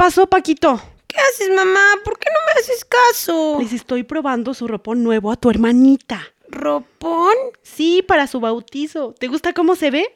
Pasó, 0.00 0.26
Paquito? 0.26 0.80
¿Qué 1.06 1.16
haces, 1.18 1.50
mamá? 1.54 1.84
¿Por 2.02 2.18
qué 2.18 2.30
no 2.32 2.38
me 2.46 2.58
haces 2.58 2.86
caso? 2.86 3.58
Les 3.60 3.74
estoy 3.74 4.02
probando 4.02 4.54
su 4.54 4.66
ropón 4.66 5.02
nuevo 5.02 5.30
a 5.30 5.36
tu 5.36 5.50
hermanita. 5.50 6.22
¿Ropón? 6.48 7.34
Sí, 7.62 8.02
para 8.08 8.26
su 8.26 8.40
bautizo. 8.40 9.14
¿Te 9.18 9.28
gusta 9.28 9.52
cómo 9.52 9.76
se 9.76 9.90
ve? 9.90 10.14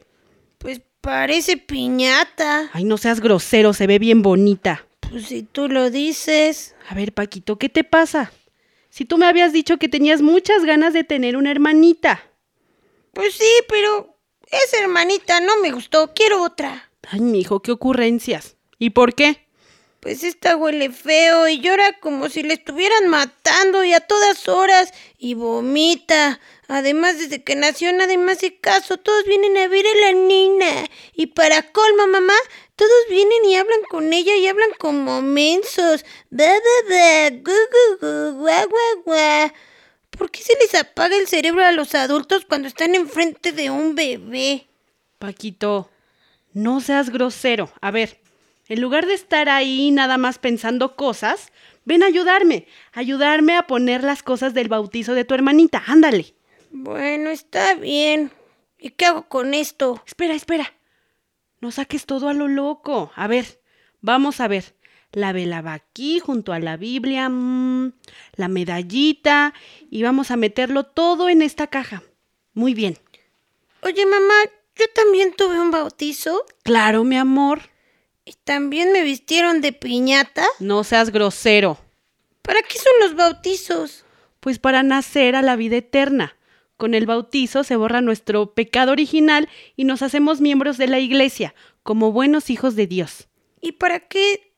Pues 0.56 0.80
parece 1.02 1.58
piñata. 1.58 2.70
Ay, 2.72 2.84
no 2.84 2.96
seas 2.96 3.20
grosero, 3.20 3.74
se 3.74 3.86
ve 3.86 3.98
bien 3.98 4.22
bonita. 4.22 4.86
Pues 5.00 5.26
si 5.26 5.42
tú 5.42 5.68
lo 5.68 5.91
dices. 5.91 6.74
A 6.88 6.94
ver, 6.94 7.12
Paquito, 7.12 7.58
¿qué 7.58 7.69
te 7.69 7.84
pasa? 7.84 8.32
Si 8.88 9.04
tú 9.04 9.19
me 9.19 9.26
habías 9.26 9.52
dicho 9.52 9.76
que 9.76 9.91
tenías 9.91 10.22
muchas 10.22 10.64
ganas 10.64 10.94
de 10.94 11.04
tener 11.04 11.36
una 11.36 11.50
hermanita. 11.50 12.22
Pues 13.12 13.34
sí, 13.34 13.52
pero 13.69 14.16
esa 14.50 14.82
hermanita 14.82 15.41
no 15.41 15.60
me 15.60 15.72
gustó. 15.72 16.14
Quiero 16.14 16.42
otra. 16.42 16.91
Ay, 17.06 17.20
mijo, 17.20 17.60
qué 17.60 17.70
ocurrencias. 17.70 18.56
¿Y 18.78 18.91
por 18.91 19.14
qué? 19.14 19.44
Pues 20.05 20.22
esta 20.22 20.55
huele 20.55 20.91
feo 20.91 21.48
y 21.48 21.60
llora 21.60 21.98
como 21.98 22.28
si 22.28 22.42
le 22.42 22.52
estuvieran 22.52 23.08
matando 23.08 23.84
y 23.84 23.94
a 23.94 24.00
todas 24.00 24.48
horas 24.48 24.92
y 25.16 25.33
vomita. 25.33 26.41
Además, 26.69 27.19
desde 27.19 27.42
que 27.42 27.56
nació 27.56 27.91
nadie 27.91 28.19
más 28.19 28.36
hace 28.36 28.58
caso. 28.58 28.98
Todos 28.98 29.25
vienen 29.25 29.56
a 29.56 29.66
ver 29.66 29.86
a 29.86 30.00
la 30.02 30.12
nena. 30.12 30.91
Y 31.14 31.28
para 31.28 31.72
colmo, 31.72 32.06
mamá, 32.06 32.34
todos 32.77 32.91
vienen 33.08 33.47
y 33.47 33.56
hablan 33.56 33.80
con 33.88 34.12
ella 34.12 34.36
y 34.36 34.47
hablan 34.47 34.72
como 34.78 35.22
mensos. 35.22 36.05
Ba, 36.28 36.48
ba, 36.48 36.88
ba, 36.91 37.30
gu, 37.30 37.52
gu, 37.72 37.98
gu, 38.02 38.38
gua, 38.41 38.66
gua, 38.66 39.02
gua. 39.06 39.55
¿Por 40.10 40.30
qué 40.30 40.42
se 40.42 40.55
les 40.60 40.75
apaga 40.75 41.16
el 41.16 41.28
cerebro 41.28 41.64
a 41.64 41.72
los 41.72 41.94
adultos 41.94 42.44
cuando 42.47 42.69
están 42.69 42.94
enfrente 42.94 43.52
de 43.52 43.70
un 43.70 43.94
bebé? 43.94 44.66
Paquito, 45.19 45.88
no 46.52 46.82
seas 46.82 47.08
grosero. 47.08 47.72
A 47.80 47.91
ver, 47.91 48.20
en 48.69 48.80
lugar 48.80 49.06
de 49.06 49.14
estar 49.14 49.48
ahí 49.48 49.91
nada 49.91 50.16
más 50.19 50.38
pensando 50.38 50.97
cosas, 50.97 51.52
ven 51.84 52.02
a 52.02 52.06
ayudarme. 52.06 52.66
Ayudarme 52.92 53.56
a 53.56 53.66
poner 53.66 54.02
las 54.02 54.22
cosas 54.22 54.54
del 54.54 54.69
bautizo 54.69 55.14
de 55.14 55.25
tu 55.25 55.34
hermanita. 55.34 55.82
Ándale. 55.86 56.34
Bueno, 56.70 57.30
está 57.30 57.74
bien. 57.74 58.32
¿Y 58.78 58.91
qué 58.91 59.06
hago 59.06 59.28
con 59.28 59.54
esto? 59.54 60.03
Espera, 60.06 60.34
espera. 60.34 60.72
No 61.60 61.70
saques 61.70 62.06
todo 62.06 62.28
a 62.28 62.34
lo 62.34 62.48
loco. 62.48 63.12
A 63.14 63.26
ver, 63.26 63.60
vamos 64.00 64.41
a 64.41 64.48
ver. 64.48 64.74
La 65.12 65.32
vela 65.32 65.62
va 65.62 65.74
aquí 65.74 66.19
junto 66.19 66.53
a 66.53 66.58
la 66.58 66.76
Biblia, 66.76 67.28
mm, 67.28 67.92
la 68.34 68.48
medallita 68.48 69.54
y 69.88 70.03
vamos 70.03 70.32
a 70.32 70.36
meterlo 70.36 70.84
todo 70.84 71.28
en 71.28 71.41
esta 71.41 71.69
caja. 71.69 72.03
Muy 72.53 72.74
bien. 72.74 72.98
Oye, 73.82 74.04
mamá, 74.06 74.34
yo 74.76 74.86
también 74.92 75.32
tuve 75.36 75.60
un 75.60 75.70
bautizo 75.70 76.44
Claro, 76.64 77.04
mi 77.04 77.16
amor. 77.16 77.60
También 78.44 78.92
me 78.92 79.02
vistieron 79.02 79.60
de 79.60 79.72
piñata. 79.72 80.46
No 80.58 80.84
seas 80.84 81.10
grosero. 81.10 81.78
¿Para 82.42 82.62
qué 82.62 82.78
son 82.78 82.92
los 83.00 83.14
bautizos? 83.14 84.04
Pues 84.40 84.58
para 84.58 84.82
nacer 84.82 85.36
a 85.36 85.42
la 85.42 85.56
vida 85.56 85.76
eterna. 85.76 86.36
Con 86.76 86.94
el 86.94 87.06
bautizo 87.06 87.64
se 87.64 87.76
borra 87.76 88.00
nuestro 88.00 88.52
pecado 88.52 88.92
original 88.92 89.48
y 89.76 89.84
nos 89.84 90.02
hacemos 90.02 90.40
miembros 90.40 90.76
de 90.76 90.88
la 90.88 90.98
iglesia, 90.98 91.54
como 91.82 92.12
buenos 92.12 92.50
hijos 92.50 92.74
de 92.74 92.86
Dios. 92.86 93.28
¿Y 93.60 93.72
para 93.72 94.00
qué? 94.00 94.52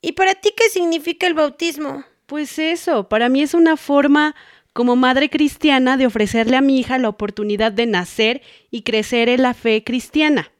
¿Y 0.00 0.12
para 0.12 0.34
ti 0.34 0.50
qué 0.56 0.68
significa 0.70 1.26
el 1.26 1.34
bautismo? 1.34 2.04
Pues 2.26 2.58
eso, 2.58 3.08
para 3.08 3.28
mí 3.28 3.42
es 3.42 3.54
una 3.54 3.76
forma 3.76 4.34
como 4.72 4.96
madre 4.96 5.28
cristiana 5.28 5.96
de 5.96 6.06
ofrecerle 6.06 6.56
a 6.56 6.60
mi 6.60 6.78
hija 6.78 6.98
la 6.98 7.08
oportunidad 7.08 7.72
de 7.72 7.86
nacer 7.86 8.42
y 8.70 8.82
crecer 8.82 9.28
en 9.28 9.42
la 9.42 9.52
fe 9.52 9.84
cristiana. 9.84 10.50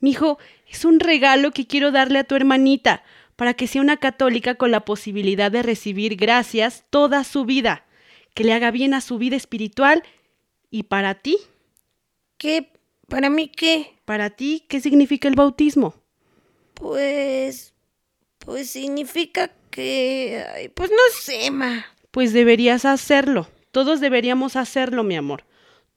Mi 0.00 0.10
hijo, 0.10 0.38
es 0.74 0.84
un 0.84 1.00
regalo 1.00 1.50
que 1.50 1.66
quiero 1.66 1.90
darle 1.90 2.18
a 2.18 2.24
tu 2.24 2.34
hermanita 2.34 3.02
para 3.36 3.54
que 3.54 3.66
sea 3.66 3.82
una 3.82 3.96
católica 3.96 4.54
con 4.54 4.70
la 4.70 4.84
posibilidad 4.84 5.50
de 5.50 5.62
recibir 5.62 6.16
gracias 6.16 6.84
toda 6.90 7.24
su 7.24 7.44
vida, 7.44 7.84
que 8.34 8.44
le 8.44 8.52
haga 8.52 8.70
bien 8.70 8.94
a 8.94 9.00
su 9.00 9.18
vida 9.18 9.36
espiritual 9.36 10.02
y 10.70 10.84
para 10.84 11.14
ti, 11.14 11.38
¿Qué? 12.38 12.68
¿Para 13.08 13.30
mí 13.30 13.48
qué? 13.48 13.94
para 14.04 14.30
ti, 14.30 14.64
¿qué 14.68 14.80
significa 14.80 15.28
el 15.28 15.34
bautismo? 15.34 15.94
Pues... 16.74 17.72
Pues 18.38 18.68
significa 18.68 19.50
que... 19.70 20.44
ay, 20.54 20.68
pues 20.68 20.90
no 20.90 20.96
sé, 21.18 21.50
ma. 21.50 21.86
Pues 22.10 22.34
deberías 22.34 22.84
hacerlo. 22.84 23.48
Todos 23.70 24.00
deberíamos 24.00 24.56
hacerlo, 24.56 25.02
mi 25.02 25.16
amor. 25.16 25.44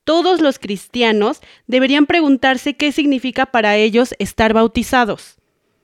Todos 0.07 0.39
los 0.39 0.57
cristianos 0.57 1.41
deberían 1.65 2.05
preguntarse 2.05 2.77
qué 2.77 2.93
significa 2.93 3.45
para 3.45 3.75
ellos 3.75 4.15
estar 4.19 4.53
bautizados. 4.53 5.35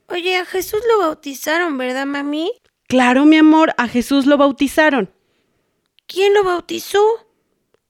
Oye, 0.08 0.38
a 0.38 0.46
Jesús 0.46 0.80
lo 0.90 1.00
bautizaron, 1.00 1.76
¿verdad, 1.76 2.06
mami? 2.06 2.50
Claro, 2.88 3.26
mi 3.26 3.36
amor, 3.36 3.74
a 3.76 3.86
Jesús 3.86 4.24
lo 4.24 4.38
bautizaron. 4.38 5.12
¿Quién 6.06 6.32
lo 6.32 6.42
bautizó? 6.42 6.98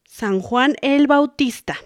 San 0.02 0.40
Juan 0.40 0.74
el 0.82 1.06
Bautista. 1.06 1.76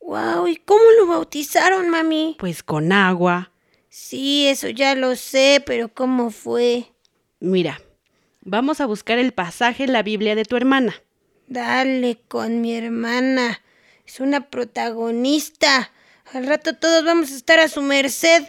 Wow, 0.00 0.46
¿y 0.46 0.54
cómo 0.58 0.84
lo 1.00 1.08
bautizaron, 1.08 1.88
mami? 1.88 2.36
Pues 2.38 2.62
con 2.62 2.92
agua. 2.92 3.50
Sí, 3.88 4.46
eso 4.46 4.68
ya 4.68 4.94
lo 4.94 5.16
sé, 5.16 5.60
pero 5.66 5.92
¿cómo 5.92 6.30
fue? 6.30 6.92
Mira, 7.40 7.80
vamos 8.42 8.80
a 8.80 8.86
buscar 8.86 9.18
el 9.18 9.32
pasaje 9.32 9.82
en 9.82 9.92
la 9.92 10.04
Biblia 10.04 10.36
de 10.36 10.44
tu 10.44 10.54
hermana. 10.54 10.94
Dale 11.48 12.20
con 12.28 12.60
mi 12.60 12.76
hermana. 12.76 13.60
Es 14.08 14.20
una 14.20 14.48
protagonista. 14.48 15.92
Al 16.32 16.46
rato 16.46 16.74
todos 16.74 17.04
vamos 17.04 17.30
a 17.30 17.36
estar 17.36 17.60
a 17.60 17.68
su 17.68 17.82
merced. 17.82 18.42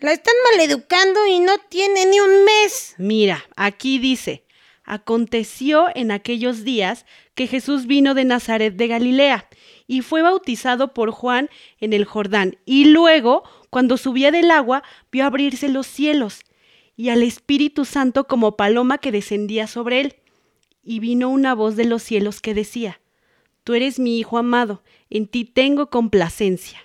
La 0.00 0.10
están 0.10 0.34
maleducando 0.50 1.24
y 1.28 1.38
no 1.38 1.52
tiene 1.68 2.04
ni 2.06 2.18
un 2.18 2.44
mes. 2.44 2.96
Mira, 2.98 3.44
aquí 3.54 4.00
dice, 4.00 4.44
aconteció 4.82 5.86
en 5.94 6.10
aquellos 6.10 6.64
días 6.64 7.06
que 7.36 7.46
Jesús 7.46 7.86
vino 7.86 8.14
de 8.14 8.24
Nazaret 8.24 8.74
de 8.74 8.88
Galilea 8.88 9.48
y 9.86 10.00
fue 10.00 10.22
bautizado 10.22 10.92
por 10.94 11.12
Juan 11.12 11.48
en 11.78 11.92
el 11.92 12.04
Jordán, 12.04 12.58
y 12.66 12.86
luego, 12.86 13.44
cuando 13.70 13.98
subía 13.98 14.32
del 14.32 14.50
agua, 14.50 14.82
vio 15.12 15.26
abrirse 15.26 15.68
los 15.68 15.86
cielos 15.86 16.40
y 16.96 17.10
al 17.10 17.22
Espíritu 17.22 17.84
Santo 17.84 18.26
como 18.26 18.56
paloma 18.56 18.98
que 18.98 19.12
descendía 19.12 19.68
sobre 19.68 20.00
él. 20.00 20.16
Y 20.82 20.98
vino 20.98 21.28
una 21.28 21.54
voz 21.54 21.76
de 21.76 21.84
los 21.84 22.02
cielos 22.02 22.40
que 22.40 22.52
decía, 22.52 23.00
Tú 23.68 23.74
eres 23.74 23.98
mi 23.98 24.18
Hijo 24.18 24.38
amado, 24.38 24.82
en 25.10 25.26
ti 25.26 25.44
tengo 25.44 25.90
complacencia. 25.90 26.80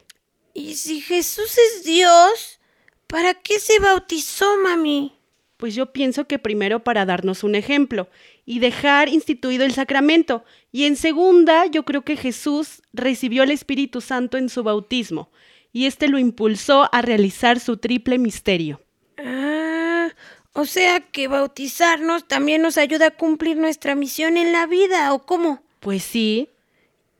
Y 0.53 0.75
si 0.75 0.99
Jesús 0.99 1.57
es 1.57 1.85
Dios, 1.85 2.59
¿para 3.07 3.35
qué 3.35 3.57
se 3.57 3.79
bautizó, 3.79 4.57
mami? 4.57 5.13
Pues 5.55 5.75
yo 5.75 5.93
pienso 5.93 6.27
que 6.27 6.39
primero 6.39 6.83
para 6.83 7.05
darnos 7.05 7.45
un 7.45 7.55
ejemplo 7.55 8.09
y 8.45 8.59
dejar 8.59 9.07
instituido 9.07 9.63
el 9.63 9.73
sacramento. 9.73 10.43
Y 10.73 10.83
en 10.83 10.97
segunda, 10.97 11.67
yo 11.67 11.85
creo 11.85 12.01
que 12.01 12.17
Jesús 12.17 12.81
recibió 12.91 13.43
el 13.43 13.51
Espíritu 13.51 14.01
Santo 14.01 14.37
en 14.37 14.49
su 14.49 14.61
bautismo 14.61 15.31
y 15.71 15.85
este 15.85 16.09
lo 16.09 16.19
impulsó 16.19 16.89
a 16.91 17.01
realizar 17.01 17.61
su 17.61 17.77
triple 17.77 18.17
misterio. 18.17 18.81
Ah, 19.17 20.09
o 20.51 20.65
sea 20.65 20.99
que 20.99 21.29
bautizarnos 21.29 22.27
también 22.27 22.61
nos 22.61 22.77
ayuda 22.77 23.07
a 23.07 23.11
cumplir 23.11 23.55
nuestra 23.55 23.95
misión 23.95 24.35
en 24.35 24.51
la 24.51 24.65
vida, 24.65 25.13
¿o 25.13 25.25
cómo? 25.25 25.63
Pues 25.79 26.03
sí, 26.03 26.49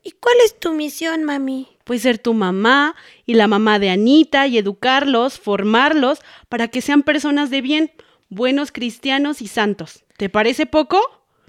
¿Y 0.04 0.12
cuál 0.12 0.36
es 0.46 0.60
tu 0.60 0.74
misión, 0.74 1.24
mami? 1.24 1.74
pues 1.84 2.04
ser 2.04 2.18
tu 2.18 2.34
mamá 2.34 2.96
y 3.26 3.34
la 3.34 3.48
mamá 3.48 3.80
de 3.80 3.90
Anita 3.90 4.48
y 4.48 4.58
educarlos, 4.58 5.40
formarlos 5.40 6.20
para 6.50 6.68
que 6.68 6.82
sean 6.82 7.04
personas 7.04 7.50
de 7.50 7.62
bien, 7.62 7.92
buenos 8.30 8.72
cristianos 8.72 9.42
y 9.42 9.48
santos. 9.48 10.04
¿Te 10.18 10.30
parece 10.30 10.66
poco? 10.66 11.00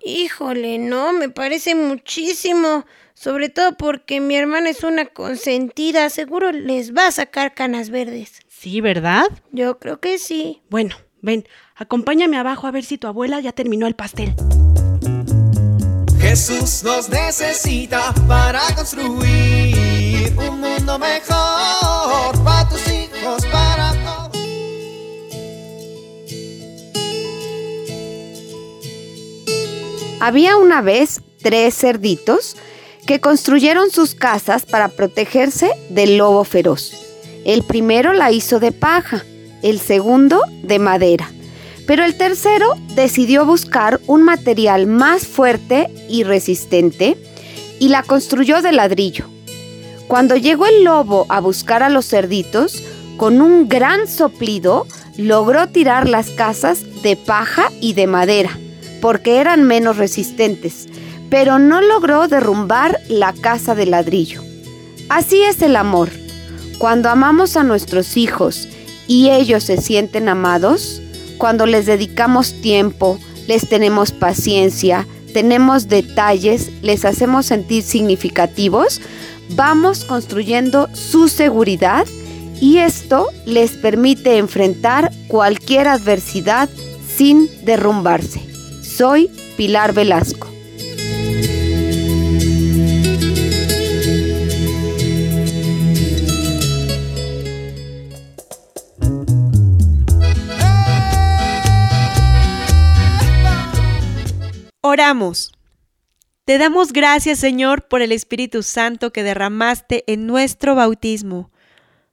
Híjole, 0.03 0.79
no, 0.79 1.13
me 1.13 1.29
parece 1.29 1.75
muchísimo. 1.75 2.85
Sobre 3.15 3.49
todo 3.49 3.77
porque 3.77 4.21
mi 4.21 4.35
hermana 4.35 4.71
es 4.71 4.83
una 4.83 5.07
consentida. 5.07 6.11
Seguro 6.11 6.51
les 6.51 6.95
va 6.95 7.07
a 7.07 7.13
sacar 7.13 7.55
canas 7.55 7.91
verdes. 7.91 8.41
Sí, 8.49 8.81
¿verdad? 8.81 9.27
Yo 9.53 9.79
creo 9.79 10.01
que 10.01 10.19
sí. 10.19 10.63
Bueno, 10.69 10.97
ven, 11.23 11.47
acompáñame 11.77 12.37
abajo 12.37 12.67
a 12.67 12.73
ver 12.73 12.85
si 12.85 12.99
tu 12.99 13.07
abuela 13.07 13.39
ya 13.41 13.53
terminó 13.53 13.87
el 13.87 13.95
pastel. 13.95 14.35
Jesús 16.35 16.83
nos 16.83 17.09
necesita 17.11 18.13
para 18.27 18.61
construir 18.75 20.35
un 20.37 20.59
mundo 20.59 20.99
mejor 20.99 22.45
para 22.45 22.69
tus 22.69 22.89
hijos, 22.89 23.47
para 23.53 23.93
todos. 24.05 24.43
Había 30.19 30.57
una 30.57 30.81
vez 30.83 31.21
tres 31.41 31.77
cerditos 31.77 32.57
que 33.07 33.21
construyeron 33.21 33.93
sus 33.93 34.17
casas 34.17 34.67
para 34.67 34.89
protegerse 34.89 35.71
del 35.89 36.19
lobo 36.19 36.43
feroz. 36.43 36.95
El 37.45 37.63
primero 37.63 38.13
la 38.13 38.33
hizo 38.33 38.59
de 38.59 38.73
paja, 38.73 39.25
el 39.63 39.79
segundo 39.79 40.43
de 40.65 40.81
madera, 40.81 41.31
pero 41.87 42.05
el 42.05 42.17
tercero 42.17 42.75
decidió 42.95 43.45
buscar 43.45 44.01
un 44.07 44.23
material 44.23 44.87
más 44.87 45.27
fuerte 45.27 45.91
y 46.09 46.25
resistente 46.25 47.17
y 47.79 47.89
la 47.89 48.03
construyó 48.03 48.63
de 48.63 48.73
ladrillo. 48.73 49.27
Cuando 50.09 50.37
llegó 50.37 50.67
el 50.67 50.85
lobo 50.85 51.27
a 51.29 51.41
buscar 51.41 51.83
a 51.83 51.89
los 51.89 52.07
cerditos, 52.09 52.83
con 53.17 53.41
un 53.41 53.69
gran 53.69 54.07
soplido 54.09 54.87
logró 55.17 55.69
tirar 55.69 56.09
las 56.09 56.31
casas 56.31 57.03
de 57.03 57.17
paja 57.17 57.71
y 57.81 57.95
de 57.95 58.07
madera, 58.07 58.59
porque 59.01 59.39
eran 59.39 59.65
menos 59.65 59.97
resistentes, 59.97 60.87
pero 61.31 61.59
no 61.59 61.81
logró 61.81 62.29
derrumbar 62.29 63.01
la 63.09 63.33
casa 63.33 63.75
de 63.75 63.87
ladrillo. 63.87 64.43
Así 65.09 65.43
es 65.43 65.63
el 65.63 65.77
amor. 65.77 66.11
Cuando 66.79 67.09
amamos 67.09 67.57
a 67.57 67.63
nuestros 67.63 68.17
hijos 68.17 68.69
y 69.07 69.31
ellos 69.31 69.65
se 69.65 69.77
sienten 69.77 70.29
amados, 70.29 71.01
cuando 71.39 71.67
les 71.67 71.87
dedicamos 71.87 72.61
tiempo, 72.61 73.19
les 73.47 73.69
tenemos 73.69 74.13
paciencia, 74.13 75.07
tenemos 75.33 75.89
detalles, 75.89 76.71
les 76.83 77.05
hacemos 77.05 77.47
sentir 77.47 77.83
significativos, 77.83 79.01
vamos 79.51 80.05
construyendo 80.05 80.89
su 80.95 81.29
seguridad 81.29 82.07
y 82.61 82.79
esto 82.79 83.29
les 83.45 83.73
permite 83.73 84.39
enfrentar 84.39 85.11
cualquier 85.29 85.89
adversidad 85.89 86.69
sin 87.17 87.51
derrumbarse. 87.65 88.41
Soy 88.83 89.31
Pilar 89.57 89.93
Velasco. 89.93 90.54
Oramos. 104.95 105.51
Te 106.45 106.57
damos 106.57 106.93
gracias, 106.93 107.41
Señor, 107.41 107.89
por 107.89 108.01
el 108.01 108.13
Espíritu 108.13 108.63
Santo 108.63 109.13
que 109.13 109.25
derramaste 109.25 110.05
en 110.07 110.29
nuestro 110.29 110.77
bautismo, 110.77 111.51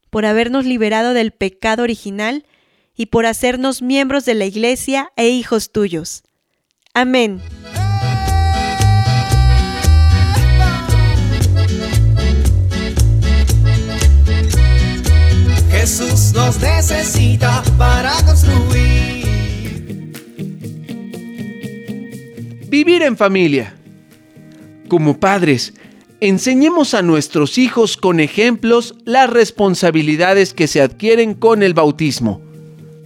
por 0.10 0.25
habernos 0.25 0.66
liberado 0.66 1.13
del 1.13 1.31
pecado 1.31 1.83
original 1.83 2.44
y 2.95 3.06
por 3.06 3.28
hacernos 3.28 3.83
miembros 3.83 4.25
de 4.25 4.33
la 4.33 4.45
Iglesia 4.45 5.13
e 5.16 5.30
hijos 5.30 5.72
tuyos. 5.72 6.24
Amén. 6.95 7.39
Jesús 15.69 16.34
nos 16.34 16.60
necesita 16.60 17.62
para 17.77 18.13
construir. 18.25 18.71
Vivir 22.83 23.04
en 23.04 23.16
familia. 23.16 23.75
Como 24.88 25.19
padres, 25.19 25.75
enseñemos 26.19 26.95
a 26.95 27.04
nuestros 27.04 27.60
hijos 27.60 27.95
con 27.95 28.19
ejemplos 28.19 28.95
las 29.06 29.30
responsabilidades 29.30 30.56
que 30.56 30.66
se 30.66 30.81
adquieren 30.81 31.36
con 31.36 31.62
el 31.62 31.75
bautismo. 31.75 32.42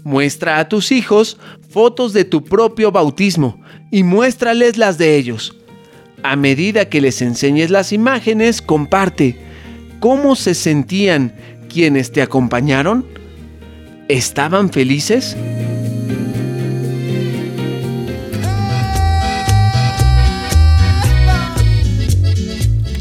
Muestra 0.06 0.60
a 0.60 0.70
tus 0.70 0.94
hijos 0.94 1.38
fotos 1.70 2.14
de 2.14 2.24
tu 2.24 2.46
propio 2.46 2.94
bautismo 2.94 3.60
y 3.92 4.04
muéstrales 4.04 4.78
las 4.78 4.98
de 4.98 5.18
ellos. 5.18 5.54
A 6.24 6.38
medida 6.38 6.88
que 6.88 7.02
les 7.02 7.22
enseñes 7.22 7.70
las 7.70 7.92
imágenes, 7.92 8.62
comparte 8.62 9.38
cómo 10.00 10.38
se 10.38 10.54
sentían 10.54 11.36
quienes 11.68 12.14
te 12.14 12.22
acompañaron. 12.22 13.06
¿Estaban 14.08 14.70
felices? 14.70 15.36